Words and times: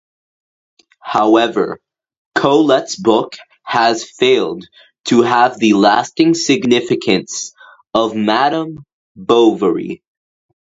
However, 1.03 1.79
Colet's 2.33 2.95
book 2.95 3.35
has 3.63 4.03
failed 4.03 4.67
to 5.09 5.21
have 5.21 5.59
the 5.59 5.73
lasting 5.73 6.33
significance 6.33 7.53
of 7.93 8.15
"Madame 8.15 8.83
Bovary". 9.15 10.01